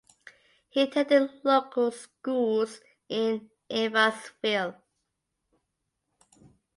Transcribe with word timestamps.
He 0.71 0.81
attended 0.81 1.29
local 1.43 1.91
schools 1.91 2.79
in 3.07 3.51
Evansville. 3.69 4.81